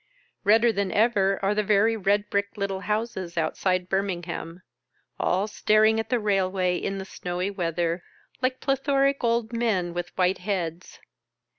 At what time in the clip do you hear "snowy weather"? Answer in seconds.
7.05-8.01